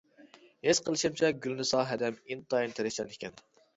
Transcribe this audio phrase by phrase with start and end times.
[0.67, 3.39] ھېس قىلىشىمچە گۈلنىسا ھەدەم ئىنتايىن تىرىشچان ئىكەن.